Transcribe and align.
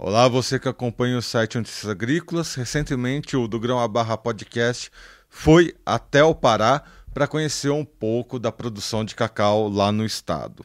Olá, 0.00 0.28
você 0.28 0.60
que 0.60 0.68
acompanha 0.68 1.18
o 1.18 1.22
site 1.22 1.58
Notícias 1.58 1.90
Agrícolas. 1.90 2.54
Recentemente, 2.54 3.36
o 3.36 3.48
do 3.48 3.58
Grão 3.58 3.80
a 3.80 3.88
Barra 3.88 4.16
Podcast 4.16 4.92
foi 5.28 5.74
até 5.84 6.22
o 6.22 6.36
Pará 6.36 6.84
para 7.12 7.26
conhecer 7.26 7.70
um 7.70 7.84
pouco 7.84 8.38
da 8.38 8.52
produção 8.52 9.04
de 9.04 9.16
cacau 9.16 9.68
lá 9.68 9.90
no 9.90 10.06
estado. 10.06 10.64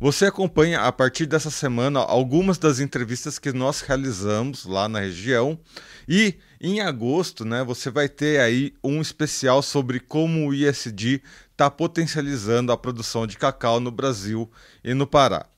Você 0.00 0.24
acompanha 0.24 0.80
a 0.80 0.90
partir 0.90 1.26
dessa 1.26 1.50
semana 1.50 2.00
algumas 2.00 2.56
das 2.56 2.80
entrevistas 2.80 3.38
que 3.38 3.52
nós 3.52 3.82
realizamos 3.82 4.64
lá 4.64 4.88
na 4.88 5.00
região 5.00 5.60
e 6.08 6.36
em 6.58 6.80
agosto, 6.80 7.44
né, 7.44 7.62
você 7.62 7.90
vai 7.90 8.08
ter 8.08 8.40
aí 8.40 8.72
um 8.82 9.02
especial 9.02 9.60
sobre 9.60 10.00
como 10.00 10.48
o 10.48 10.54
ISD 10.54 11.22
está 11.50 11.70
potencializando 11.70 12.72
a 12.72 12.78
produção 12.78 13.26
de 13.26 13.36
cacau 13.36 13.78
no 13.78 13.90
Brasil 13.90 14.50
e 14.82 14.94
no 14.94 15.06
Pará. 15.06 15.51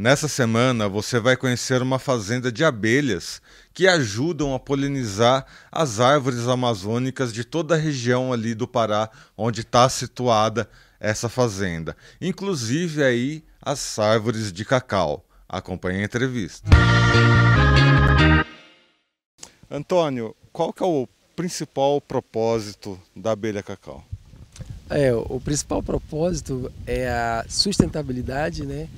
Nessa 0.00 0.28
semana 0.28 0.88
você 0.88 1.20
vai 1.20 1.36
conhecer 1.36 1.82
uma 1.82 1.98
fazenda 1.98 2.50
de 2.50 2.64
abelhas 2.64 3.42
que 3.74 3.86
ajudam 3.86 4.54
a 4.54 4.58
polinizar 4.58 5.44
as 5.70 6.00
árvores 6.00 6.48
amazônicas 6.48 7.34
de 7.34 7.44
toda 7.44 7.74
a 7.74 7.78
região 7.78 8.32
ali 8.32 8.54
do 8.54 8.66
Pará 8.66 9.10
onde 9.36 9.60
está 9.60 9.86
situada 9.90 10.66
essa 10.98 11.28
fazenda, 11.28 11.94
inclusive 12.18 13.04
aí 13.04 13.44
as 13.60 13.98
árvores 13.98 14.50
de 14.50 14.64
cacau. 14.64 15.22
Acompanhe 15.46 16.00
a 16.00 16.04
entrevista. 16.04 16.70
Antônio, 19.70 20.34
qual 20.50 20.72
que 20.72 20.82
é 20.82 20.86
o 20.86 21.06
principal 21.36 22.00
propósito 22.00 22.98
da 23.14 23.32
abelha 23.32 23.62
cacau? 23.62 24.02
É, 24.88 25.12
o 25.12 25.38
principal 25.38 25.82
propósito 25.82 26.72
é 26.86 27.06
a 27.06 27.44
sustentabilidade, 27.50 28.64
né? 28.64 28.88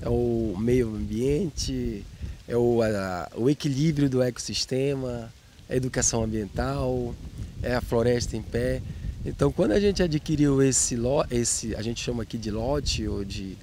É 0.00 0.08
o 0.08 0.54
meio 0.58 0.94
ambiente, 0.94 2.04
é 2.46 2.56
o, 2.56 2.82
a, 2.82 3.30
o 3.36 3.50
equilíbrio 3.50 4.08
do 4.08 4.22
ecossistema, 4.22 5.32
a 5.68 5.74
educação 5.74 6.22
ambiental, 6.22 7.14
é 7.62 7.74
a 7.74 7.80
floresta 7.80 8.36
em 8.36 8.42
pé. 8.42 8.82
Então, 9.24 9.50
quando 9.50 9.72
a 9.72 9.80
gente 9.80 10.02
adquiriu 10.02 10.62
esse, 10.62 10.96
esse 11.30 11.74
a 11.74 11.82
gente 11.82 12.00
chama 12.00 12.22
aqui 12.22 12.38
de 12.38 12.50
lote 12.50 13.08
ou 13.08 13.24
de 13.24 13.56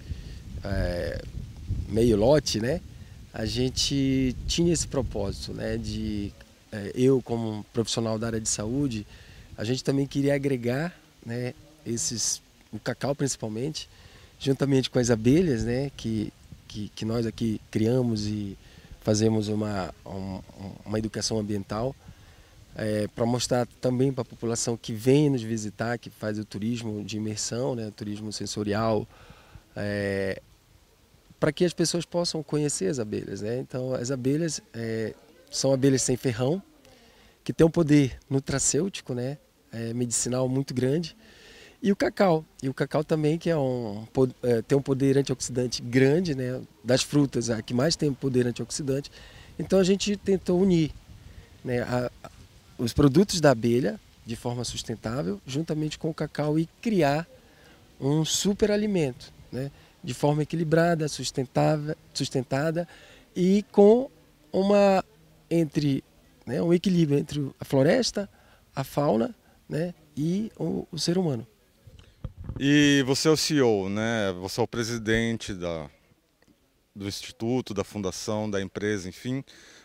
é, 0.63 1.21
meio 1.87 2.17
lote, 2.17 2.59
né? 2.59 2.81
A 3.33 3.45
gente 3.45 4.35
tinha 4.47 4.73
esse 4.73 4.87
propósito, 4.87 5.53
né? 5.53 5.77
De 5.77 6.33
é, 6.71 6.91
eu 6.95 7.21
como 7.21 7.65
profissional 7.71 8.19
da 8.19 8.27
área 8.27 8.41
de 8.41 8.49
saúde, 8.49 9.07
a 9.57 9.63
gente 9.63 9.83
também 9.83 10.05
queria 10.05 10.35
agregar, 10.35 10.93
né? 11.25 11.53
Esses, 11.85 12.41
o 12.71 12.79
cacau 12.79 13.15
principalmente, 13.15 13.87
juntamente 14.43 14.89
com 14.89 14.99
as 14.99 15.09
abelhas, 15.09 15.63
né? 15.63 15.91
Que 15.95 16.31
que, 16.67 16.89
que 16.89 17.05
nós 17.05 17.27
aqui 17.27 17.61
criamos 17.69 18.25
e 18.25 18.57
fazemos 19.01 19.47
uma 19.47 19.93
um, 20.05 20.39
uma 20.85 20.97
educação 20.97 21.37
ambiental 21.37 21.95
é, 22.75 23.07
para 23.07 23.25
mostrar 23.25 23.67
também 23.79 24.11
para 24.11 24.23
a 24.23 24.25
população 24.25 24.75
que 24.75 24.93
vem 24.93 25.29
nos 25.29 25.43
visitar, 25.43 25.97
que 25.99 26.09
faz 26.09 26.39
o 26.39 26.45
turismo 26.45 27.03
de 27.03 27.17
imersão, 27.17 27.75
né? 27.75 27.91
turismo 27.95 28.31
sensorial, 28.31 29.07
é, 29.75 30.41
para 31.39 31.51
que 31.51 31.63
as 31.63 31.73
pessoas 31.73 32.05
possam 32.05 32.41
conhecer 32.41 32.87
as 32.87 32.99
abelhas. 32.99 33.41
Né? 33.41 33.59
Então, 33.59 33.93
as 33.93 34.09
abelhas 34.09 34.61
é, 34.73 35.13
são 35.51 35.71
abelhas 35.71 36.01
sem 36.01 36.17
ferrão, 36.17 36.61
que 37.43 37.53
tem 37.53 37.65
um 37.65 37.69
poder 37.69 38.17
nutracêutico, 38.29 39.13
né? 39.13 39.37
É, 39.71 39.93
medicinal 39.93 40.47
muito 40.47 40.73
grande. 40.73 41.15
E 41.83 41.91
o 41.91 41.95
cacau. 41.95 42.45
E 42.63 42.69
o 42.69 42.73
cacau 42.73 43.03
também, 43.03 43.37
que 43.37 43.49
é 43.49 43.57
um, 43.57 44.07
é, 44.41 44.61
tem 44.61 44.77
um 44.77 44.81
poder 44.81 45.17
antioxidante 45.17 45.81
grande, 45.81 46.33
né? 46.33 46.61
das 46.83 47.03
frutas, 47.03 47.49
a 47.49 47.61
que 47.61 47.73
mais 47.73 47.95
tem 47.95 48.11
poder 48.13 48.47
antioxidante. 48.47 49.11
Então, 49.59 49.77
a 49.77 49.83
gente 49.83 50.15
tentou 50.17 50.59
unir 50.59 50.91
né? 51.63 51.81
A, 51.81 52.09
a, 52.23 52.31
os 52.77 52.93
produtos 52.93 53.41
da 53.41 53.51
abelha 53.51 53.99
de 54.25 54.35
forma 54.37 54.63
sustentável, 54.63 55.41
juntamente 55.45 55.99
com 55.99 56.09
o 56.09 56.13
cacau, 56.13 56.57
e 56.57 56.65
criar 56.81 57.27
um 57.99 58.23
super 58.23 58.71
alimento. 58.71 59.33
Né? 59.51 59.69
de 60.03 60.13
forma 60.13 60.43
equilibrada, 60.43 61.07
sustentável, 61.07 61.95
sustentada 62.13 62.87
e 63.35 63.63
com 63.71 64.09
uma 64.51 65.03
entre 65.49 66.03
né, 66.45 66.61
um 66.61 66.73
equilíbrio 66.73 67.17
entre 67.17 67.51
a 67.59 67.63
floresta, 67.63 68.29
a 68.75 68.83
fauna 68.83 69.33
né, 69.69 69.93
e 70.17 70.51
o, 70.59 70.85
o 70.91 70.99
ser 70.99 71.17
humano. 71.17 71.47
E 72.59 73.03
você 73.05 73.27
é 73.27 73.31
o 73.31 73.37
CEO, 73.37 73.89
né? 73.89 74.33
Você 74.39 74.59
é 74.59 74.63
o 74.63 74.67
presidente 74.67 75.53
da, 75.53 75.89
do 76.95 77.07
instituto, 77.07 77.73
da 77.73 77.83
fundação, 77.83 78.49
da 78.49 78.61
empresa, 78.61 79.09
enfim. 79.09 79.43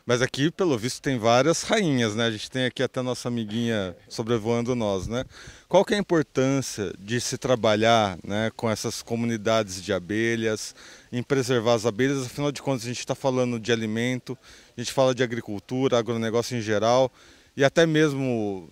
Mas 0.09 0.23
aqui, 0.23 0.51
pelo 0.51 0.79
visto, 0.79 1.03
tem 1.03 1.19
várias 1.19 1.63
rainhas, 1.63 2.15
né? 2.15 2.25
A 2.25 2.31
gente 2.31 2.51
tem 2.51 2.65
aqui 2.65 2.83
até 2.83 3.03
nossa 3.03 3.29
amiguinha 3.29 3.95
sobrevoando 4.09 4.75
nós, 4.75 5.07
né? 5.07 5.23
Qual 5.69 5.85
que 5.85 5.93
é 5.93 5.99
a 5.99 6.01
importância 6.01 6.95
de 6.99 7.21
se 7.21 7.37
trabalhar 7.37 8.19
né, 8.25 8.51
com 8.57 8.71
essas 8.71 9.03
comunidades 9.03 9.83
de 9.83 9.93
abelhas, 9.93 10.75
em 11.13 11.23
preservar 11.23 11.75
as 11.75 11.85
abelhas? 11.85 12.25
Afinal 12.25 12.51
de 12.51 12.63
contas, 12.63 12.85
a 12.85 12.89
gente 12.89 13.01
está 13.01 13.15
falando 13.15 13.61
de 13.61 13.71
alimento, 13.71 14.37
a 14.75 14.81
gente 14.81 14.95
fala 14.95 15.15
de 15.15 15.23
agricultura, 15.23 15.99
agronegócio 15.99 16.57
em 16.57 16.63
geral, 16.63 17.13
e 17.55 17.63
até 17.63 17.85
mesmo 17.85 18.67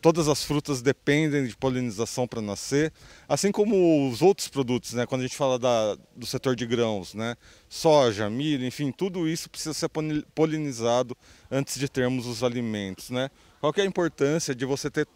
todas 0.00 0.28
as 0.28 0.44
frutas 0.44 0.80
dependem 0.80 1.46
de 1.46 1.56
polinização 1.56 2.26
para 2.26 2.40
nascer, 2.40 2.92
assim 3.28 3.50
como 3.50 4.08
os 4.08 4.22
outros 4.22 4.48
produtos, 4.48 4.92
né? 4.92 5.06
Quando 5.06 5.22
a 5.22 5.24
gente 5.24 5.36
fala 5.36 5.58
da, 5.58 5.96
do 6.14 6.26
setor 6.26 6.54
de 6.54 6.66
grãos, 6.66 7.14
né? 7.14 7.36
Soja, 7.68 8.28
milho, 8.30 8.64
enfim, 8.64 8.92
tudo 8.92 9.28
isso 9.28 9.50
precisa 9.50 9.74
ser 9.74 9.90
polinizado 10.34 11.16
antes 11.50 11.78
de 11.78 11.88
termos 11.88 12.26
os 12.26 12.42
alimentos, 12.42 13.10
né? 13.10 13.30
Qual 13.60 13.72
é 13.76 13.82
a 13.82 13.86
importância 13.86 14.54
de 14.54 14.64
você 14.64 14.90
ter 14.90 15.06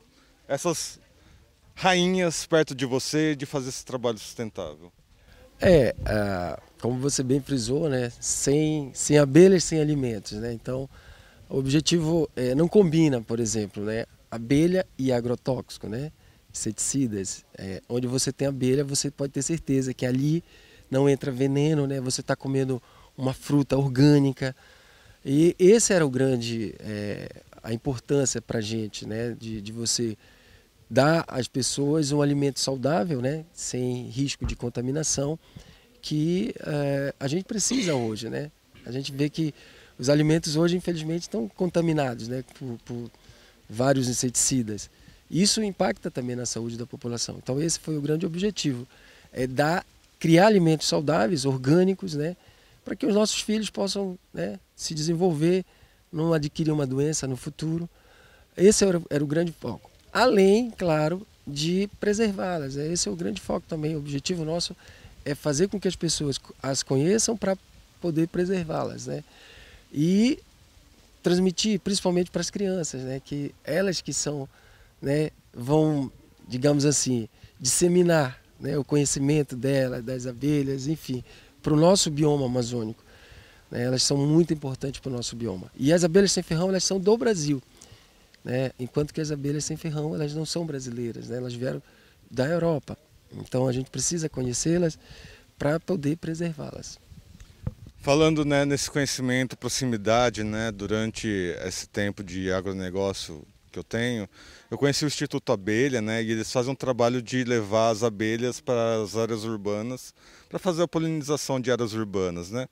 essas 0.49 1.01
rainhas 1.75 2.45
perto 2.47 2.75
de 2.75 2.85
você 2.85 3.35
de 3.35 3.47
fazer 3.47 3.69
esse 3.69 3.85
trabalho 3.85 4.19
sustentável? 4.19 4.93
É, 5.61 5.95
uh, 6.01 6.61
como 6.81 6.99
você 6.99 7.23
bem 7.23 7.41
frisou, 7.41 7.89
né? 7.89 8.11
Sem, 8.21 8.91
sem 8.93 9.17
abelhas, 9.17 9.63
sem 9.63 9.81
alimentos, 9.81 10.33
né? 10.33 10.53
Então, 10.53 10.89
o 11.49 11.59
objetivo 11.59 12.29
é, 12.35 12.55
não 12.55 12.67
combina, 12.67 13.23
por 13.23 13.39
exemplo, 13.39 13.85
né? 13.85 14.05
Abelha 14.33 14.87
e 14.99 15.13
agrotóxico, 15.13 15.89
né? 15.89 16.11
inseticidas. 16.53 17.45
É, 17.57 17.83
onde 17.89 18.07
você 18.07 18.31
tem 18.31 18.47
abelha, 18.47 18.85
você 18.85 19.11
pode 19.11 19.33
ter 19.33 19.43
certeza 19.43 19.95
que 19.95 20.05
ali 20.05 20.45
não 20.91 21.09
entra 21.09 21.33
veneno, 21.33 21.87
né? 21.87 22.01
Você 22.01 22.21
está 22.21 22.37
comendo 22.37 22.81
uma 23.17 23.33
fruta 23.33 23.77
orgânica. 23.77 24.55
E 25.25 25.57
esse 25.59 25.93
era 25.93 26.05
o 26.05 26.11
grande, 26.11 26.75
é, 26.81 27.29
a 27.63 27.73
importância 27.73 28.43
para 28.43 28.59
a 28.59 28.63
gente, 28.63 29.07
né? 29.07 29.35
De, 29.39 29.61
de 29.61 29.73
você 29.73 30.17
dar 30.91 31.25
às 31.27 31.49
pessoas 31.49 32.13
um 32.13 32.21
alimento 32.21 32.61
saudável, 32.61 33.23
né? 33.23 33.45
Sem 33.55 34.09
risco 34.09 34.45
de 34.45 34.55
contaminação, 34.55 35.39
que 36.03 36.55
é, 36.61 37.15
a 37.19 37.27
gente 37.27 37.45
precisa 37.45 37.95
hoje, 37.95 38.29
né? 38.29 38.51
A 38.85 38.93
gente 38.93 39.11
vê 39.13 39.31
que 39.31 39.55
os 39.99 40.11
alimentos 40.11 40.57
hoje, 40.57 40.77
infelizmente, 40.77 41.23
estão 41.23 41.49
contaminados, 41.49 42.29
né? 42.29 42.45
Por, 42.59 42.79
por 42.85 43.11
vários 43.69 44.09
inseticidas. 44.09 44.91
Isso 45.31 45.63
impacta 45.63 46.11
também 46.11 46.37
na 46.37 46.45
saúde 46.45 46.77
da 46.77 46.87
população. 46.87 47.39
Então 47.43 47.61
esse 47.61 47.79
foi 47.79 47.97
o 47.97 48.01
grande 48.01 48.27
objetivo, 48.27 48.87
é 49.33 49.47
dar, 49.47 49.85
criar 50.19 50.47
alimentos 50.47 50.87
saudáveis, 50.87 51.45
orgânicos, 51.45 52.15
né, 52.15 52.37
para 52.85 52.95
que 52.95 53.07
os 53.07 53.15
nossos 53.15 53.41
filhos 53.41 53.71
possam 53.71 54.19
né, 54.33 54.59
se 54.77 54.95
desenvolver, 54.95 55.65
não 56.13 56.33
adquirir 56.33 56.71
uma 56.71 56.87
doença 56.87 57.27
no 57.27 57.37
futuro. 57.37 57.89
Esse 58.57 58.85
era, 58.85 59.01
era 59.09 59.25
o 59.25 59.27
grande 59.27 59.53
foco. 59.53 59.91
Além, 60.13 60.71
claro, 60.71 61.27
de 61.47 61.89
preservá-las. 61.99 62.77
É, 62.77 62.87
esse 62.93 63.09
é 63.09 63.13
o 63.13 63.17
grande 63.17 63.41
foco 63.41 63.65
também. 63.67 63.95
O 63.95 63.99
objetivo 63.99 64.45
nosso 64.45 64.77
é 65.25 65.35
fazer 65.35 65.69
com 65.69 65.81
que 65.81 65.89
as 65.89 65.97
pessoas 65.97 66.39
as 66.63 66.83
conheçam 66.83 67.37
para 67.37 67.57
poder 68.01 68.29
preservá-las, 68.29 69.07
né? 69.07 69.23
E 69.93 70.39
transmitir 71.23 71.81
principalmente 71.81 72.31
para 72.31 72.41
as 72.41 72.51
crianças, 72.51 73.03
né, 73.03 73.21
que 73.25 73.55
elas 73.65 74.01
que 74.01 74.13
são, 74.13 74.49
né, 75.01 75.31
vão, 75.55 76.11
digamos 76.49 76.85
assim, 76.85 77.29
disseminar, 77.61 78.43
né, 78.59 78.77
o 78.77 78.85
conhecimento 78.85 79.57
dela, 79.57 80.03
das 80.03 80.27
abelhas, 80.27 80.87
enfim, 80.87 81.23
para 81.63 81.73
o 81.73 81.77
nosso 81.77 82.11
bioma 82.11 82.47
amazônico. 82.47 83.05
Né, 83.71 83.85
elas 83.85 84.03
são 84.03 84.17
muito 84.17 84.53
importantes 84.53 85.01
para 85.01 85.11
o 85.11 85.13
nosso 85.13 85.37
bioma. 85.37 85.71
E 85.77 85.93
as 85.93 86.05
abelhas 86.05 86.33
sem 86.33 86.43
ferrão, 86.43 86.69
elas 86.69 86.85
são 86.85 86.99
do 86.99 87.17
Brasil, 87.17 87.63
né, 88.45 88.73
enquanto 88.79 89.15
que 89.15 89.21
as 89.21 89.31
abelhas 89.31 89.65
sem 89.65 89.77
ferrão, 89.77 90.15
elas 90.15 90.35
não 90.35 90.45
são 90.45 90.67
brasileiras, 90.67 91.29
né, 91.29 91.37
elas 91.37 91.55
vieram 91.55 91.83
da 92.31 92.47
Europa. 92.47 92.99
Então 93.33 93.69
a 93.69 93.73
gente 93.73 93.91
precisa 93.91 94.29
conhecê-las 94.29 94.99
para 95.59 95.79
poder 95.79 96.17
preservá-las. 96.17 96.99
Falando 98.03 98.45
né, 98.45 98.65
nesse 98.65 98.91
conhecimento, 98.91 99.57
proximidade, 99.57 100.43
né, 100.43 100.73
durante 100.73 101.29
esse 101.65 101.89
tempo 101.89 102.25
de 102.25 102.51
agronegócio 102.51 103.47
que 103.71 103.79
eu 103.79 103.85
tenho, 103.85 104.29
eu 104.69 104.77
conheci 104.77 105.05
o 105.05 105.07
Instituto 105.07 105.53
Abelha, 105.53 106.03
né, 106.03 106.21
e 106.21 106.33
eles 106.33 106.51
fazem 106.51 106.73
um 106.73 106.75
trabalho 106.75 107.23
de 107.23 107.45
levar 107.45 107.91
as 107.91 108.03
abelhas 108.03 108.61
para 108.61 109.01
as 109.01 109.17
áreas 109.17 109.45
urbanas, 109.45 110.13
para 110.49 110.59
fazer 110.59 110.83
a 110.83 110.89
polinização 110.89 111.61
de 111.61 111.71
áreas 111.71 111.93
urbanas, 111.93 112.51
né. 112.51 112.67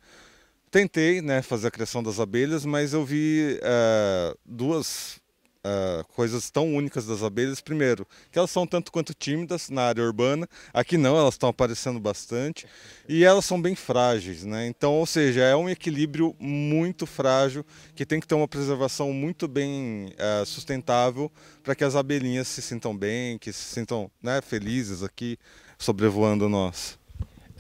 tentei 0.69 1.23
né, 1.23 1.43
fazer 1.43 1.69
a 1.69 1.71
criação 1.71 2.03
das 2.03 2.19
abelhas, 2.19 2.65
mas 2.65 2.93
eu 2.93 3.05
vi 3.05 3.57
é, 3.63 4.37
duas 4.45 5.20
Uh, 5.63 6.03
coisas 6.15 6.51
tão 6.51 6.75
únicas 6.75 7.07
das 7.07 7.23
abelhas. 7.23 7.61
Primeiro, 7.61 8.07
que 8.33 8.39
elas 8.39 8.51
são 8.51 8.67
tanto 8.67 8.91
quanto 8.91 9.13
tímidas 9.13 9.69
na 9.69 9.83
área 9.83 10.03
urbana. 10.03 10.49
Aqui 10.73 10.97
não, 10.97 11.19
elas 11.19 11.35
estão 11.35 11.51
aparecendo 11.51 12.01
bastante. 12.01 12.67
E 13.07 13.25
elas 13.25 13.45
são 13.45 13.61
bem 13.61 13.75
frágeis, 13.75 14.45
né? 14.45 14.67
Então, 14.67 14.95
ou 14.95 15.05
seja, 15.05 15.43
é 15.43 15.55
um 15.55 15.69
equilíbrio 15.69 16.35
muito 16.39 17.07
frágil 17.07 17.65
que 17.95 18.07
tem 18.07 18.21
que 18.21 18.27
ter 18.27 18.35
uma 18.35 18.49
preservação 18.49 19.13
muito 19.13 19.47
bem 19.47 20.15
uh, 20.15 20.47
sustentável 20.47 21.31
para 21.63 21.75
que 21.75 21.85
as 21.85 21.95
abelhinhas 21.95 22.49
se 22.49 22.63
sintam 22.63 22.97
bem, 22.97 23.37
que 23.37 23.53
se 23.53 23.75
sintam 23.75 24.11
né, 24.23 24.41
felizes 24.41 25.03
aqui 25.03 25.39
sobrevoando 25.79 26.49
nós. 26.49 26.99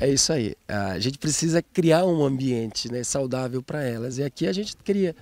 É 0.00 0.08
isso 0.08 0.32
aí. 0.32 0.55
A 0.67 0.99
gente 0.99 1.19
precisa 1.19 1.62
criar 1.62 2.06
um 2.06 2.25
ambiente 2.25 2.91
né, 2.91 3.05
saudável 3.05 3.62
para 3.62 3.82
elas. 3.82 4.17
E 4.17 4.25
aqui 4.25 4.47
a 4.47 4.52
gente 4.52 4.75
cria 4.79 5.14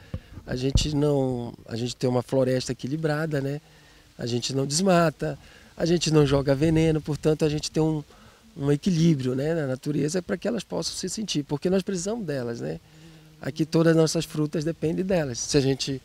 a 0.48 0.56
gente 0.56 0.96
não, 0.96 1.52
a 1.66 1.76
gente 1.76 1.94
tem 1.94 2.08
uma 2.08 2.22
floresta 2.22 2.72
equilibrada, 2.72 3.38
né? 3.38 3.60
A 4.16 4.24
gente 4.24 4.54
não 4.54 4.66
desmata, 4.66 5.38
a 5.76 5.84
gente 5.84 6.10
não 6.10 6.26
joga 6.26 6.54
veneno, 6.54 7.02
portanto 7.02 7.44
a 7.44 7.50
gente 7.50 7.70
tem 7.70 7.82
um, 7.82 8.02
um 8.56 8.72
equilíbrio, 8.72 9.34
né, 9.34 9.54
na 9.54 9.66
natureza 9.66 10.22
para 10.22 10.38
que 10.38 10.48
elas 10.48 10.64
possam 10.64 10.96
se 10.96 11.06
sentir, 11.10 11.42
porque 11.42 11.68
nós 11.68 11.82
precisamos 11.82 12.24
delas, 12.24 12.60
né? 12.60 12.80
Aqui 13.42 13.66
todas 13.66 13.90
as 13.90 13.96
nossas 13.96 14.24
frutas 14.24 14.64
dependem 14.64 15.04
delas. 15.04 15.38
Se 15.38 15.58
a 15.58 15.60
gente 15.60 16.00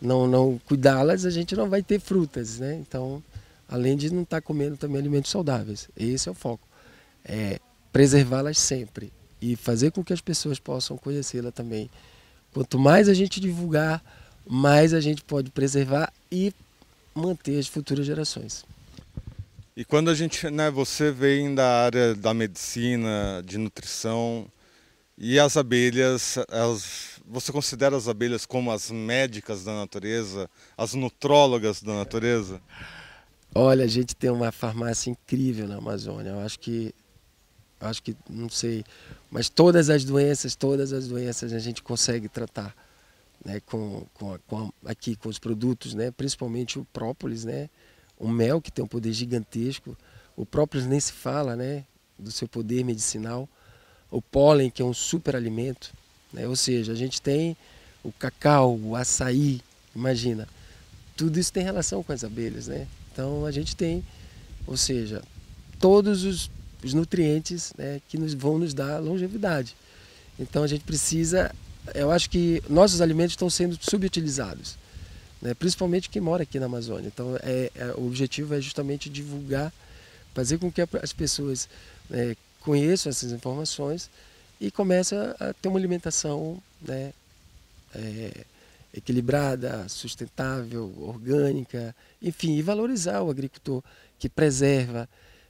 não 0.00 0.26
não 0.26 0.60
cuidá-las, 0.66 1.24
a 1.24 1.30
gente 1.30 1.56
não 1.56 1.66
vai 1.66 1.82
ter 1.82 1.98
frutas, 1.98 2.58
né? 2.58 2.74
Então, 2.74 3.22
além 3.66 3.96
de 3.96 4.12
não 4.12 4.24
estar 4.24 4.42
tá 4.42 4.46
comendo 4.46 4.76
também 4.76 4.98
alimentos 4.98 5.30
saudáveis, 5.30 5.88
esse 5.96 6.28
é 6.28 6.32
o 6.32 6.34
foco. 6.34 6.68
É 7.24 7.58
preservá-las 7.90 8.58
sempre 8.58 9.10
e 9.40 9.56
fazer 9.56 9.90
com 9.90 10.04
que 10.04 10.12
as 10.12 10.20
pessoas 10.20 10.58
possam 10.58 10.98
conhecê-la 10.98 11.50
também 11.50 11.88
Quanto 12.52 12.78
mais 12.78 13.08
a 13.08 13.14
gente 13.14 13.40
divulgar, 13.40 14.02
mais 14.46 14.92
a 14.92 15.00
gente 15.00 15.22
pode 15.22 15.50
preservar 15.50 16.12
e 16.30 16.52
manter 17.14 17.58
as 17.58 17.66
futuras 17.66 18.04
gerações. 18.04 18.64
E 19.76 19.84
quando 19.84 20.10
a 20.10 20.14
gente, 20.14 20.50
né, 20.50 20.70
você 20.70 21.10
vem 21.10 21.54
da 21.54 21.84
área 21.84 22.14
da 22.14 22.34
medicina, 22.34 23.42
de 23.46 23.56
nutrição, 23.56 24.46
e 25.16 25.38
as 25.38 25.56
abelhas, 25.56 26.38
elas, 26.50 27.20
você 27.26 27.52
considera 27.52 27.96
as 27.96 28.08
abelhas 28.08 28.44
como 28.44 28.72
as 28.72 28.90
médicas 28.90 29.64
da 29.64 29.74
natureza, 29.74 30.50
as 30.76 30.94
nutrólogas 30.94 31.82
da 31.82 31.94
natureza? 31.94 32.60
Olha, 33.54 33.84
a 33.84 33.88
gente 33.88 34.16
tem 34.16 34.30
uma 34.30 34.50
farmácia 34.50 35.10
incrível 35.10 35.68
na 35.68 35.76
Amazônia. 35.76 36.30
Eu 36.30 36.40
acho 36.40 36.58
que 36.58 36.94
acho 37.80 38.02
que, 38.02 38.14
não 38.28 38.48
sei, 38.48 38.84
mas 39.30 39.48
todas 39.48 39.88
as 39.88 40.04
doenças, 40.04 40.54
todas 40.54 40.92
as 40.92 41.08
doenças 41.08 41.52
a 41.52 41.58
gente 41.58 41.82
consegue 41.82 42.28
tratar, 42.28 42.74
né, 43.44 43.60
com, 43.60 44.06
com, 44.12 44.38
com 44.46 44.72
aqui 44.84 45.16
com 45.16 45.28
os 45.28 45.38
produtos, 45.38 45.94
né, 45.94 46.10
principalmente 46.10 46.78
o 46.78 46.84
própolis, 46.92 47.44
né, 47.44 47.70
o 48.18 48.28
mel 48.28 48.60
que 48.60 48.70
tem 48.70 48.84
um 48.84 48.88
poder 48.88 49.12
gigantesco, 49.12 49.96
o 50.36 50.44
própolis 50.44 50.86
nem 50.86 51.00
se 51.00 51.12
fala, 51.12 51.56
né, 51.56 51.84
do 52.18 52.30
seu 52.30 52.46
poder 52.46 52.84
medicinal, 52.84 53.48
o 54.10 54.20
pólen 54.20 54.70
que 54.70 54.82
é 54.82 54.84
um 54.84 54.92
super 54.92 55.34
alimento, 55.34 55.94
né, 56.32 56.46
ou 56.46 56.56
seja, 56.56 56.92
a 56.92 56.96
gente 56.96 57.22
tem 57.22 57.56
o 58.04 58.12
cacau, 58.12 58.78
o 58.78 58.94
açaí, 58.94 59.60
imagina, 59.96 60.46
tudo 61.16 61.38
isso 61.38 61.52
tem 61.52 61.62
relação 61.62 62.02
com 62.02 62.12
as 62.12 62.24
abelhas, 62.24 62.66
né? 62.66 62.86
Então 63.12 63.44
a 63.44 63.50
gente 63.50 63.76
tem, 63.76 64.02
ou 64.66 64.76
seja, 64.76 65.22
todos 65.78 66.24
os 66.24 66.50
os 66.86 66.94
nutrientes 66.94 67.72
né, 67.76 68.00
que 68.08 68.18
nos, 68.18 68.34
vão 68.34 68.58
nos 68.58 68.74
dar 68.74 68.98
longevidade. 68.98 69.76
Então 70.38 70.62
a 70.62 70.66
gente 70.66 70.84
precisa, 70.84 71.54
eu 71.94 72.10
acho 72.10 72.30
que 72.30 72.62
nossos 72.68 73.00
alimentos 73.00 73.32
estão 73.32 73.50
sendo 73.50 73.78
subutilizados, 73.80 74.76
né, 75.40 75.54
principalmente 75.54 76.08
quem 76.08 76.22
mora 76.22 76.42
aqui 76.42 76.58
na 76.58 76.66
Amazônia. 76.66 77.08
Então 77.08 77.36
é, 77.42 77.70
é, 77.74 77.94
o 77.96 78.06
objetivo 78.06 78.54
é 78.54 78.60
justamente 78.60 79.10
divulgar, 79.10 79.72
fazer 80.34 80.58
com 80.58 80.70
que 80.70 80.80
as 80.80 81.12
pessoas 81.12 81.68
né, 82.08 82.36
conheçam 82.60 83.10
essas 83.10 83.32
informações 83.32 84.10
e 84.60 84.70
comecem 84.70 85.18
a 85.18 85.54
ter 85.54 85.68
uma 85.68 85.78
alimentação 85.78 86.62
né, 86.80 87.12
é, 87.94 88.44
equilibrada, 88.94 89.88
sustentável, 89.88 90.92
orgânica, 90.98 91.94
enfim, 92.20 92.56
e 92.56 92.62
valorizar 92.62 93.22
o 93.22 93.30
agricultor 93.30 93.82
que 94.18 94.28
preserva, 94.28 95.08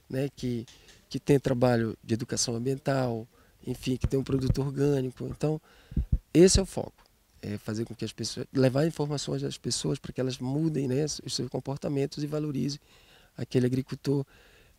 né, 0.09 0.29
que, 0.35 0.65
que 1.11 1.19
tem 1.19 1.37
trabalho 1.37 1.97
de 2.01 2.13
educação 2.13 2.55
ambiental, 2.55 3.27
enfim, 3.67 3.97
que 3.97 4.07
tem 4.07 4.17
um 4.17 4.23
produto 4.23 4.61
orgânico. 4.61 5.27
Então, 5.27 5.59
esse 6.33 6.57
é 6.57 6.63
o 6.63 6.65
foco. 6.65 7.03
É 7.41 7.57
fazer 7.57 7.83
com 7.83 7.93
que 7.93 8.05
as 8.05 8.13
pessoas, 8.13 8.47
levar 8.53 8.87
informações 8.87 9.43
às 9.43 9.57
pessoas 9.57 9.99
para 9.99 10.13
que 10.13 10.21
elas 10.21 10.37
mudem 10.37 10.87
né, 10.87 11.03
os 11.25 11.35
seus 11.35 11.49
comportamentos 11.49 12.23
e 12.23 12.27
valorizem 12.27 12.79
aquele 13.35 13.65
agricultor 13.65 14.25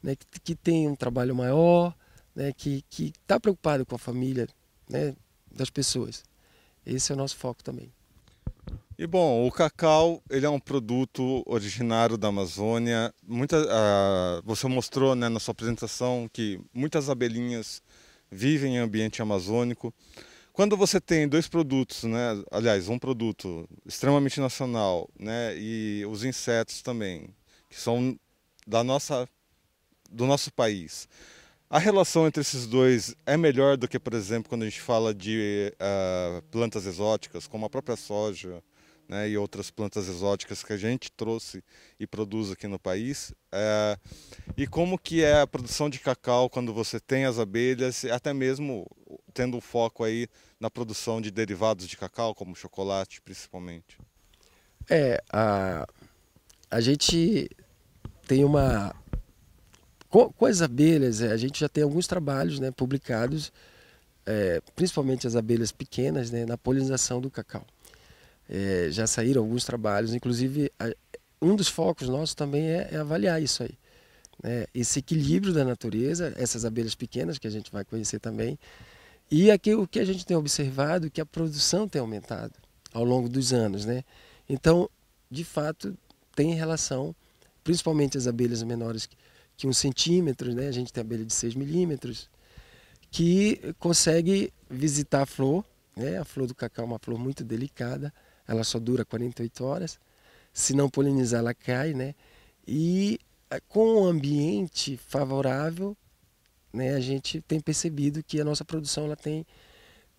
né, 0.02 0.17
que, 0.17 0.40
que 0.40 0.55
tem 0.55 0.88
um 0.88 0.96
trabalho 0.96 1.34
maior, 1.37 1.94
né, 2.34 2.50
que 2.55 2.82
está 2.99 3.38
preocupado 3.38 3.84
com 3.84 3.94
a 3.94 3.99
família 3.99 4.49
né, 4.88 5.14
das 5.50 5.69
pessoas. 5.69 6.25
Esse 6.87 7.12
é 7.12 7.14
o 7.14 7.19
nosso 7.19 7.37
foco 7.37 7.62
também. 7.62 7.93
E 8.99 9.06
bom, 9.06 9.47
o 9.47 9.50
cacau 9.50 10.23
ele 10.31 10.47
é 10.47 10.50
um 10.50 10.61
produto 10.61 11.43
originário 11.47 12.17
da 12.17 12.29
Amazônia. 12.29 13.12
Muita, 13.26 13.59
uh, 13.59 14.43
você 14.44 14.69
mostrou 14.69 15.14
né, 15.14 15.29
na 15.29 15.41
sua 15.41 15.53
apresentação 15.53 16.29
que 16.32 16.61
muitas 16.73 17.11
abelhinhas 17.11 17.82
vivem 18.31 18.76
em 18.76 18.79
ambiente 18.79 19.20
amazônico. 19.20 19.93
Quando 20.53 20.76
você 20.76 21.00
tem 21.00 21.26
dois 21.26 21.49
produtos, 21.49 22.05
né, 22.05 22.43
aliás, 22.50 22.88
um 22.88 22.99
produto 22.99 23.67
extremamente 23.87 24.38
nacional, 24.38 25.08
né, 25.19 25.56
e 25.56 26.05
os 26.06 26.25
insetos 26.25 26.82
também, 26.82 27.31
que 27.70 27.81
são 27.81 28.19
da 28.67 28.85
nossa, 28.85 29.26
do 30.11 30.26
nosso 30.26 30.53
país, 30.53 31.08
a 31.72 31.78
relação 31.78 32.26
entre 32.26 32.42
esses 32.42 32.66
dois 32.66 33.16
é 33.24 33.34
melhor 33.34 33.78
do 33.78 33.88
que, 33.88 33.98
por 33.98 34.12
exemplo, 34.12 34.50
quando 34.50 34.60
a 34.60 34.66
gente 34.66 34.82
fala 34.82 35.14
de 35.14 35.72
uh, 35.76 36.42
plantas 36.50 36.84
exóticas, 36.84 37.46
como 37.46 37.64
a 37.64 37.70
própria 37.70 37.96
soja, 37.96 38.62
né, 39.08 39.30
e 39.30 39.38
outras 39.38 39.70
plantas 39.70 40.06
exóticas 40.06 40.62
que 40.62 40.74
a 40.74 40.76
gente 40.76 41.10
trouxe 41.10 41.64
e 41.98 42.06
produz 42.06 42.50
aqui 42.50 42.66
no 42.66 42.78
país. 42.78 43.32
É, 43.50 43.96
e 44.54 44.66
como 44.66 44.98
que 44.98 45.24
é 45.24 45.40
a 45.40 45.46
produção 45.46 45.88
de 45.88 45.98
cacau 45.98 46.50
quando 46.50 46.74
você 46.74 47.00
tem 47.00 47.24
as 47.24 47.38
abelhas, 47.38 48.04
até 48.04 48.34
mesmo 48.34 48.86
tendo 49.32 49.56
um 49.56 49.60
foco 49.60 50.05
aí 50.05 50.29
na 50.60 50.70
produção 50.70 51.22
de 51.22 51.31
derivados 51.31 51.88
de 51.88 51.96
cacau, 51.96 52.34
como 52.34 52.55
chocolate 52.55 53.22
principalmente? 53.22 53.98
É, 54.91 55.22
a, 55.32 55.86
a 56.70 56.81
gente 56.82 57.48
tem 58.29 58.44
uma... 58.44 58.94
Com, 60.12 60.31
com 60.31 60.44
as 60.44 60.60
abelhas, 60.60 61.22
é, 61.22 61.32
a 61.32 61.38
gente 61.38 61.58
já 61.58 61.70
tem 61.70 61.82
alguns 61.82 62.06
trabalhos 62.06 62.60
né, 62.60 62.70
publicados, 62.70 63.50
é, 64.26 64.60
principalmente 64.76 65.26
as 65.26 65.34
abelhas 65.34 65.72
pequenas, 65.72 66.31
né, 66.31 66.44
na 66.44 66.58
polinização 66.58 67.19
do 67.19 67.31
cacau. 67.31 67.66
É, 68.46 68.88
já 68.90 69.06
saíram 69.06 69.40
alguns 69.40 69.64
trabalhos, 69.64 70.12
inclusive 70.12 70.70
a, 70.78 70.92
um 71.40 71.56
dos 71.56 71.69
focos 71.69 72.10
nossos 72.10 72.34
também 72.34 72.62
é, 72.62 72.90
é 72.92 72.96
avaliar 72.98 73.42
isso 73.42 73.62
aí. 73.62 73.70
Né? 74.42 74.66
Esse 74.74 74.98
equilíbrio 74.98 75.54
da 75.54 75.64
natureza, 75.64 76.34
essas 76.36 76.66
abelhas 76.66 76.94
pequenas 76.94 77.38
que 77.38 77.46
a 77.46 77.50
gente 77.50 77.72
vai 77.72 77.82
conhecer 77.82 78.20
também, 78.20 78.58
e 79.31 79.50
aqui 79.50 79.74
o 79.74 79.88
que 79.88 79.98
a 79.98 80.04
gente 80.04 80.26
tem 80.26 80.36
observado 80.36 81.10
que 81.10 81.22
a 81.22 81.26
produção 81.26 81.88
tem 81.88 82.02
aumentado 82.02 82.52
ao 82.92 83.02
longo 83.02 83.31
dos 83.31 83.50
anos. 83.54 83.86
Né? 83.86 84.04
Então, 84.46 84.90
de 85.31 85.42
fato, 85.42 85.96
tem 86.36 86.52
relação, 86.52 87.16
principalmente 87.64 88.19
as 88.19 88.26
abelhas 88.26 88.62
menores 88.62 89.06
que 89.06 89.21
um 89.67 89.73
centímetro, 89.73 90.55
né? 90.55 90.69
a 90.69 90.73
gente 90.73 90.93
tem 90.93 91.01
abelha 91.01 91.25
de 91.25 91.32
6 91.32 91.55
milímetros, 91.55 92.29
que 93.11 93.75
consegue 93.79 94.53
visitar 94.69 95.23
a 95.23 95.27
flor, 95.27 95.65
né? 95.97 96.19
a 96.19 96.25
flor 96.25 96.47
do 96.47 96.55
cacau 96.55 96.85
é 96.85 96.89
uma 96.89 96.99
flor 96.99 97.19
muito 97.19 97.44
delicada, 97.44 98.13
ela 98.47 98.65
só 98.65 98.79
dura 98.79 99.05
48 99.05 99.65
horas. 99.65 99.99
Se 100.53 100.75
não 100.75 100.89
polinizar, 100.89 101.41
ela 101.41 101.55
cai, 101.55 101.94
né? 101.94 102.15
E 102.67 103.19
eh, 103.51 103.61
com 103.69 104.03
o 104.03 104.05
ambiente 104.05 104.97
favorável, 104.97 105.97
né, 106.73 106.94
a 106.94 107.01
gente 107.01 107.41
tem 107.43 107.61
percebido 107.61 108.23
que 108.23 108.41
a 108.41 108.44
nossa 108.44 108.65
produção 108.65 109.05
ela 109.05 109.17
tem, 109.17 109.47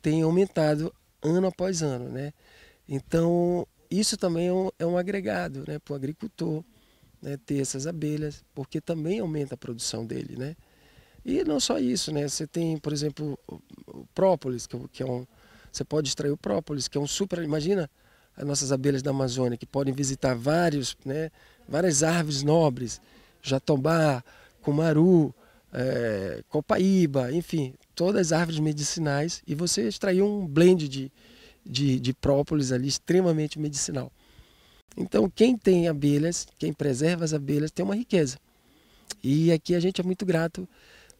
tem 0.02 0.22
aumentado 0.22 0.94
ano 1.22 1.48
após 1.48 1.82
ano, 1.82 2.10
né? 2.10 2.34
Então, 2.88 3.68
isso 3.90 4.18
também 4.18 4.48
é 4.48 4.54
um, 4.54 4.70
é 4.80 4.86
um 4.86 4.98
agregado 4.98 5.64
né, 5.68 5.80
para 5.80 5.94
o 5.94 5.96
agricultor 5.96 6.64
né, 7.24 7.38
ter 7.38 7.60
essas 7.62 7.88
abelhas, 7.88 8.44
porque 8.54 8.82
também 8.82 9.20
aumenta 9.20 9.56
a 9.56 9.58
produção 9.58 10.06
dele, 10.06 10.36
né? 10.38 10.56
E 11.26 11.42
não 11.46 11.58
só 11.58 11.80
isso, 11.80 12.12
né? 12.12 12.28
Você 12.28 12.46
tem, 12.46 12.78
por 12.78 12.92
exemplo, 12.92 13.40
o 13.48 14.06
própolis, 14.14 14.68
que, 14.68 15.02
é 15.02 15.06
um... 15.06 15.26
Você 15.72 15.86
pode 15.86 16.10
extrair 16.10 16.32
o 16.32 16.38
própolis, 16.38 16.90
que 16.90 16.98
é 16.98 17.02
um 17.02 17.08
super... 17.08 17.42
Imagina 17.42 17.90
as 18.36 18.46
nossas 18.46 18.74
abelhas 18.74 19.02
da 19.02 19.12
Amazônia, 19.12 19.58
que 19.58 19.66
podem 19.66 19.94
visitar 19.94 20.36
vários, 20.36 20.98
né, 21.06 21.32
várias 21.68 22.04
árvores 22.04 22.44
nobres, 22.44 23.00
jatobá, 23.42 24.22
cumaru, 24.62 25.34
é, 25.72 26.44
copaíba, 26.50 27.32
enfim, 27.32 27.74
todas 27.96 28.34
as 28.34 28.40
árvores 28.40 28.60
medicinais 28.60 29.42
e 29.48 29.56
você 29.56 29.88
extrair 29.88 30.22
um 30.22 30.46
blend 30.46 30.90
de, 30.90 31.12
de, 31.66 32.00
de 32.00 32.14
própolis 32.14 32.72
ali 32.72 32.88
extremamente 32.88 33.58
medicinal. 33.60 34.12
Então, 34.96 35.30
quem 35.30 35.58
tem 35.58 35.88
abelhas, 35.88 36.48
quem 36.58 36.72
preserva 36.72 37.24
as 37.26 37.34
abelhas, 37.34 37.72
tem 37.72 37.84
uma 37.84 37.96
riqueza. 37.96 38.38
E 39.24 39.52
aqui 39.52 39.74
a 39.74 39.80
gente 39.80 40.00
é 40.00 40.04
muito 40.04 40.26
grato 40.26 40.68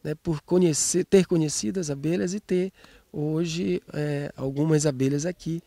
né, 0.02 0.14
por 0.14 0.40
conhecer, 0.42 1.04
ter 1.04 1.26
conhecido 1.26 1.80
as 1.80 1.90
abelhas 1.90 2.34
e 2.34 2.40
ter 2.40 2.72
hoje 3.12 3.82
é, 3.92 4.32
algumas 4.36 4.86
abelhas 4.86 5.26
aqui. 5.26 5.62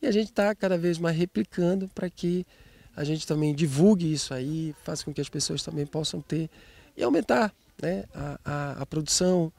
E 0.00 0.06
a 0.06 0.12
gente 0.12 0.28
está 0.28 0.54
cada 0.54 0.78
vez 0.78 0.98
mais 0.98 1.16
replicando 1.16 1.88
para 1.88 2.08
que 2.08 2.46
a 2.94 3.04
gente 3.04 3.26
também 3.26 3.54
divulgue 3.54 4.12
isso 4.12 4.34
aí, 4.34 4.74
faça 4.84 5.04
com 5.04 5.12
que 5.12 5.20
as 5.20 5.28
pessoas 5.28 5.62
também 5.62 5.86
possam 5.86 6.20
ter 6.20 6.50
e 6.96 7.02
aumentar 7.02 7.54
né, 7.80 8.04
a, 8.14 8.40
a, 8.44 8.82
a 8.82 8.86
produção, 8.86 9.52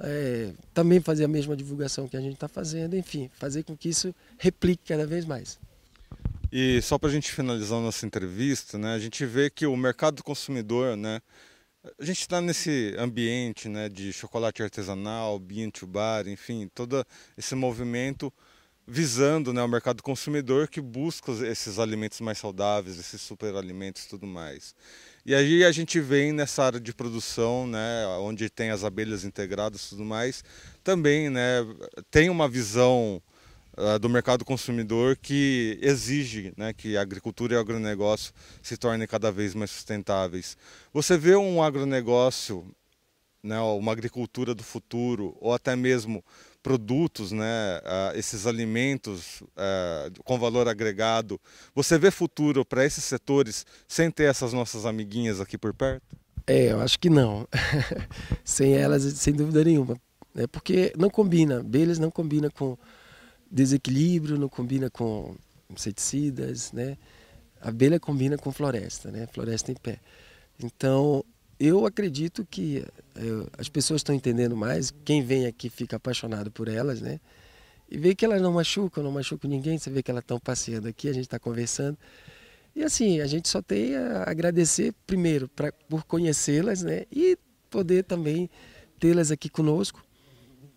é, 0.00 0.52
também 0.74 1.00
fazer 1.00 1.24
a 1.24 1.28
mesma 1.28 1.56
divulgação 1.56 2.08
que 2.08 2.16
a 2.16 2.20
gente 2.20 2.34
está 2.34 2.48
fazendo, 2.48 2.96
enfim, 2.96 3.30
fazer 3.34 3.62
com 3.62 3.76
que 3.76 3.88
isso 3.88 4.14
replique 4.38 4.82
cada 4.88 5.06
vez 5.06 5.24
mais. 5.24 5.58
E 6.54 6.82
só 6.82 6.98
para 6.98 7.08
a 7.08 7.12
gente 7.12 7.32
finalizar 7.32 7.80
nossa 7.80 8.04
entrevista, 8.04 8.76
né, 8.76 8.94
a 8.94 8.98
gente 8.98 9.24
vê 9.24 9.48
que 9.48 9.64
o 9.64 9.74
mercado 9.74 10.16
do 10.16 10.22
consumidor, 10.22 10.98
né, 10.98 11.22
a 11.98 12.04
gente 12.04 12.20
está 12.20 12.42
nesse 12.42 12.94
ambiente 12.98 13.70
né, 13.70 13.88
de 13.88 14.12
chocolate 14.12 14.62
artesanal, 14.62 15.38
bean 15.38 15.70
to 15.70 15.86
bar, 15.86 16.28
enfim, 16.28 16.70
todo 16.74 17.06
esse 17.38 17.54
movimento 17.54 18.30
visando 18.86 19.50
né, 19.54 19.62
o 19.62 19.68
mercado 19.68 20.02
consumidor 20.02 20.68
que 20.68 20.78
busca 20.78 21.32
esses 21.46 21.78
alimentos 21.78 22.20
mais 22.20 22.36
saudáveis, 22.36 22.98
esses 22.98 23.22
superalimentos 23.22 24.04
e 24.04 24.08
tudo 24.10 24.26
mais. 24.26 24.74
E 25.24 25.34
aí 25.34 25.64
a 25.64 25.72
gente 25.72 26.00
vem 26.00 26.32
nessa 26.32 26.64
área 26.64 26.80
de 26.80 26.92
produção, 26.92 27.66
né, 27.66 28.06
onde 28.20 28.50
tem 28.50 28.68
as 28.68 28.84
abelhas 28.84 29.24
integradas 29.24 29.86
e 29.86 29.88
tudo 29.88 30.04
mais, 30.04 30.44
também 30.84 31.30
né, 31.30 31.60
tem 32.10 32.28
uma 32.28 32.46
visão 32.46 33.22
uh, 33.76 33.98
do 33.98 34.08
mercado 34.08 34.44
consumidor 34.44 35.16
que 35.16 35.78
exige 35.82 36.52
né, 36.56 36.72
que 36.72 36.96
a 36.96 37.02
agricultura 37.02 37.54
e 37.54 37.56
o 37.56 37.60
agronegócio 37.60 38.32
se 38.62 38.76
tornem 38.76 39.06
cada 39.06 39.30
vez 39.30 39.54
mais 39.54 39.70
sustentáveis. 39.70 40.56
Você 40.92 41.16
vê 41.16 41.36
um 41.36 41.62
agronegócio, 41.62 42.66
né, 43.42 43.58
uma 43.60 43.92
agricultura 43.92 44.54
do 44.54 44.62
futuro, 44.62 45.36
ou 45.40 45.52
até 45.52 45.74
mesmo 45.74 46.24
produtos, 46.62 47.32
né, 47.32 47.80
uh, 47.80 48.16
esses 48.16 48.46
alimentos 48.46 49.40
uh, 49.42 50.22
com 50.22 50.38
valor 50.38 50.68
agregado, 50.68 51.40
você 51.74 51.98
vê 51.98 52.10
futuro 52.10 52.64
para 52.64 52.84
esses 52.84 53.02
setores 53.02 53.66
sem 53.88 54.10
ter 54.10 54.24
essas 54.24 54.52
nossas 54.52 54.86
amiguinhas 54.86 55.40
aqui 55.40 55.58
por 55.58 55.74
perto? 55.74 56.16
É, 56.46 56.72
eu 56.72 56.80
acho 56.80 56.98
que 56.98 57.10
não. 57.10 57.46
sem 58.44 58.74
elas, 58.74 59.02
sem 59.02 59.32
dúvida 59.32 59.64
nenhuma. 59.64 59.96
É 60.34 60.46
porque 60.46 60.92
não 60.96 61.10
combina, 61.10 61.60
abelhas 61.60 61.98
não 61.98 62.10
combina 62.10 62.50
com 62.50 62.76
desequilíbrio, 63.52 64.38
não 64.38 64.48
combina 64.48 64.88
com 64.88 65.36
inseticidas, 65.70 66.72
né? 66.72 66.96
A 67.60 67.68
abelha 67.68 68.00
combina 68.00 68.38
com 68.38 68.50
floresta, 68.50 69.10
né? 69.10 69.26
Floresta 69.26 69.70
em 69.70 69.74
pé. 69.74 70.00
Então, 70.62 71.24
eu 71.60 71.86
acredito 71.86 72.46
que 72.50 72.84
eu, 73.14 73.46
as 73.58 73.68
pessoas 73.68 74.00
estão 74.00 74.14
entendendo 74.14 74.56
mais. 74.56 74.92
Quem 75.04 75.22
vem 75.22 75.46
aqui 75.46 75.68
fica 75.68 75.96
apaixonado 75.96 76.50
por 76.50 76.66
elas, 76.66 77.00
né? 77.00 77.20
E 77.90 77.98
vê 77.98 78.14
que 78.14 78.24
elas 78.24 78.40
não 78.40 78.54
machucam, 78.54 79.04
não 79.04 79.12
machucam 79.12 79.50
ninguém. 79.50 79.78
Você 79.78 79.90
vê 79.90 80.02
que 80.02 80.10
elas 80.10 80.22
estão 80.24 80.40
passeando 80.40 80.88
aqui, 80.88 81.08
a 81.08 81.12
gente 81.12 81.24
está 81.24 81.38
conversando. 81.38 81.98
E 82.74 82.82
assim, 82.82 83.20
a 83.20 83.26
gente 83.26 83.48
só 83.48 83.60
tem 83.60 83.94
a 83.96 84.24
agradecer 84.26 84.94
primeiro 85.06 85.46
pra, 85.48 85.70
por 85.70 86.04
conhecê-las, 86.04 86.82
né? 86.82 87.04
E 87.12 87.38
poder 87.68 88.04
também 88.04 88.48
tê-las 88.98 89.30
aqui 89.30 89.48
conosco. 89.48 90.02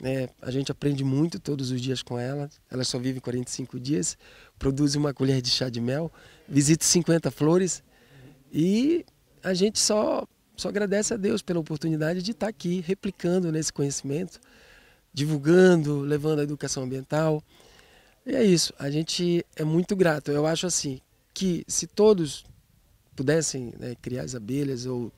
É, 0.03 0.29
a 0.41 0.51
gente 0.51 0.71
aprende 0.71 1.03
muito 1.03 1.39
todos 1.39 1.71
os 1.71 1.81
dias 1.81 2.01
com 2.03 2.19
elas. 2.19 2.59
Elas 2.69 2.87
só 2.87 2.99
vivem 2.99 3.21
45 3.21 3.79
dias, 3.79 4.17
produzem 4.59 4.99
uma 4.99 5.13
colher 5.13 5.41
de 5.41 5.49
chá 5.49 5.69
de 5.69 5.79
mel, 5.79 6.11
visitam 6.47 6.87
50 6.87 7.31
flores 7.31 7.83
e 8.51 9.05
a 9.43 9.53
gente 9.53 9.79
só 9.79 10.27
só 10.57 10.69
agradece 10.69 11.13
a 11.13 11.17
Deus 11.17 11.41
pela 11.41 11.59
oportunidade 11.59 12.21
de 12.21 12.31
estar 12.31 12.47
aqui 12.47 12.81
replicando 12.85 13.51
nesse 13.51 13.73
conhecimento, 13.73 14.39
divulgando, 15.13 15.99
levando 15.99 16.39
a 16.39 16.43
educação 16.43 16.83
ambiental. 16.83 17.43
E 18.25 18.33
é 18.33 18.43
isso, 18.43 18.73
a 18.79 18.89
gente 18.89 19.45
é 19.55 19.63
muito 19.63 19.95
grato. 19.95 20.31
Eu 20.31 20.45
acho 20.45 20.65
assim 20.65 21.01
que 21.33 21.65
se 21.67 21.87
todos 21.87 22.45
pudessem 23.15 23.73
né, 23.77 23.95
criar 24.01 24.23
as 24.23 24.33
abelhas 24.33 24.85
ou 24.85 25.11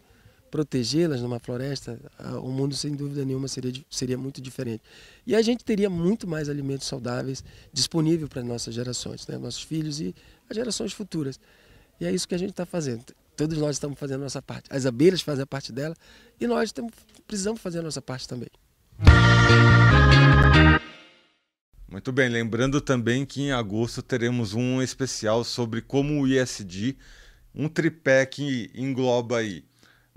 protegê-las 0.49 1.21
numa 1.21 1.39
floresta, 1.39 1.99
o 2.41 2.49
mundo 2.49 2.75
sem 2.75 2.95
dúvida 2.95 3.23
nenhuma 3.23 3.47
seria, 3.47 3.71
seria 3.89 4.17
muito 4.17 4.41
diferente. 4.41 4.81
E 5.25 5.35
a 5.35 5.41
gente 5.41 5.63
teria 5.63 5.89
muito 5.89 6.27
mais 6.27 6.49
alimentos 6.49 6.87
saudáveis 6.87 7.43
disponível 7.71 8.27
para 8.27 8.43
nossas 8.43 8.73
gerações, 8.73 9.27
né? 9.27 9.37
nossos 9.37 9.61
filhos 9.61 9.99
e 9.99 10.15
as 10.49 10.55
gerações 10.55 10.93
futuras. 10.93 11.39
E 11.99 12.05
é 12.05 12.11
isso 12.11 12.27
que 12.27 12.35
a 12.35 12.37
gente 12.37 12.51
está 12.51 12.65
fazendo. 12.65 13.03
Todos 13.35 13.57
nós 13.57 13.75
estamos 13.75 13.99
fazendo 13.99 14.21
a 14.21 14.23
nossa 14.23 14.41
parte. 14.41 14.65
As 14.69 14.85
abelhas 14.85 15.21
fazem 15.21 15.43
a 15.43 15.47
parte 15.47 15.71
dela 15.71 15.95
e 16.39 16.47
nós 16.47 16.71
temos, 16.71 16.91
precisamos 17.27 17.61
fazer 17.61 17.79
a 17.79 17.83
nossa 17.83 18.01
parte 18.01 18.27
também. 18.27 18.49
Muito 21.89 22.11
bem, 22.11 22.29
lembrando 22.29 22.81
também 22.81 23.25
que 23.25 23.41
em 23.43 23.51
agosto 23.51 24.01
teremos 24.01 24.53
um 24.53 24.81
especial 24.81 25.43
sobre 25.43 25.81
como 25.81 26.21
o 26.21 26.27
ISD, 26.27 26.97
um 27.53 27.69
tripé 27.69 28.25
que 28.25 28.71
engloba 28.75 29.37
aí 29.37 29.66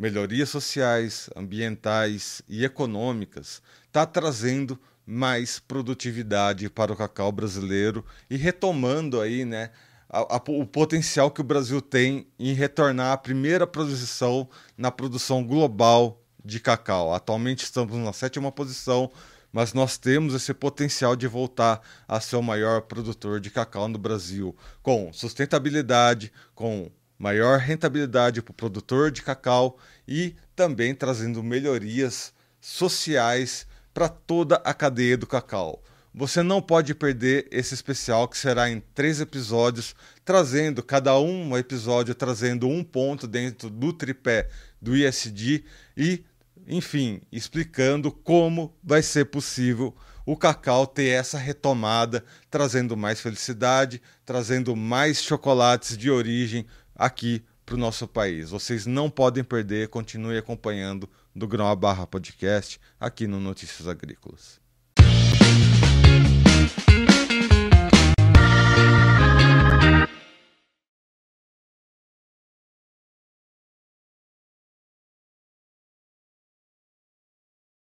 melhorias 0.00 0.48
sociais, 0.48 1.28
ambientais 1.36 2.40
e 2.48 2.64
econômicas, 2.64 3.60
está 3.86 4.06
trazendo 4.06 4.80
mais 5.04 5.58
produtividade 5.58 6.70
para 6.70 6.90
o 6.90 6.96
cacau 6.96 7.30
brasileiro 7.30 8.02
e 8.30 8.36
retomando 8.36 9.20
aí, 9.20 9.44
né, 9.44 9.70
a, 10.08 10.36
a, 10.36 10.42
o 10.48 10.66
potencial 10.66 11.30
que 11.30 11.42
o 11.42 11.44
Brasil 11.44 11.82
tem 11.82 12.26
em 12.38 12.54
retornar 12.54 13.12
à 13.12 13.16
primeira 13.18 13.66
posição 13.66 14.48
na 14.74 14.90
produção 14.90 15.44
global 15.44 16.24
de 16.42 16.60
cacau. 16.60 17.12
Atualmente 17.12 17.64
estamos 17.64 17.94
na 17.98 18.14
sétima 18.14 18.50
posição, 18.50 19.10
mas 19.52 19.74
nós 19.74 19.98
temos 19.98 20.32
esse 20.32 20.54
potencial 20.54 21.14
de 21.14 21.26
voltar 21.26 21.82
a 22.08 22.18
ser 22.20 22.36
o 22.36 22.42
maior 22.42 22.82
produtor 22.82 23.38
de 23.38 23.50
cacau 23.50 23.86
no 23.86 23.98
Brasil, 23.98 24.56
com 24.82 25.12
sustentabilidade, 25.12 26.32
com 26.54 26.90
maior 27.20 27.58
rentabilidade 27.58 28.40
para 28.40 28.50
o 28.50 28.54
produtor 28.54 29.10
de 29.10 29.20
cacau 29.20 29.76
e 30.08 30.34
também 30.56 30.94
trazendo 30.94 31.42
melhorias 31.42 32.32
sociais 32.58 33.66
para 33.92 34.08
toda 34.08 34.56
a 34.64 34.72
cadeia 34.72 35.18
do 35.18 35.26
cacau. 35.26 35.84
Você 36.14 36.42
não 36.42 36.62
pode 36.62 36.94
perder 36.94 37.46
esse 37.50 37.74
especial 37.74 38.26
que 38.26 38.38
será 38.38 38.70
em 38.70 38.82
três 38.94 39.20
episódios, 39.20 39.94
trazendo 40.24 40.82
cada 40.82 41.16
um 41.20 41.56
episódio 41.58 42.14
trazendo 42.14 42.66
um 42.66 42.82
ponto 42.82 43.26
dentro 43.26 43.68
do 43.68 43.92
tripé 43.92 44.48
do 44.80 44.96
ISD 44.96 45.62
e, 45.94 46.24
enfim, 46.66 47.20
explicando 47.30 48.10
como 48.10 48.74
vai 48.82 49.02
ser 49.02 49.26
possível 49.26 49.94
o 50.24 50.36
cacau 50.36 50.86
ter 50.86 51.08
essa 51.08 51.36
retomada, 51.36 52.24
trazendo 52.50 52.96
mais 52.96 53.20
felicidade, 53.20 54.00
trazendo 54.24 54.74
mais 54.74 55.22
chocolates 55.22 55.98
de 55.98 56.10
origem 56.10 56.66
aqui 57.00 57.42
para 57.64 57.76
o 57.76 57.78
nosso 57.78 58.06
país. 58.06 58.50
Vocês 58.50 58.84
não 58.84 59.08
podem 59.08 59.42
perder, 59.42 59.88
continue 59.88 60.36
acompanhando 60.36 61.08
do 61.34 61.48
Grão 61.48 61.66
a 61.66 61.74
Barra 61.74 62.06
Podcast 62.06 62.78
aqui 63.00 63.26
no 63.26 63.40
Notícias 63.40 63.88
Agrícolas. 63.88 64.60